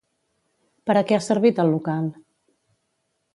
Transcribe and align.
Per 0.89 0.95
a 1.01 1.03
què 1.11 1.17
ha 1.17 1.19
servit 1.25 1.61
el 1.65 1.69
local? 1.75 2.09